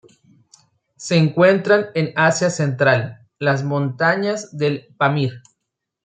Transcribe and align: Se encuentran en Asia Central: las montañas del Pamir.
Se 0.95 1.15
encuentran 1.15 1.91
en 1.93 2.11
Asia 2.15 2.49
Central: 2.49 3.27
las 3.37 3.63
montañas 3.63 4.57
del 4.57 4.87
Pamir. 4.97 5.43